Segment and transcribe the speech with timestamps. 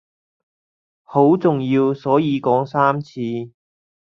[1.03, 3.51] 好重要所以要講三次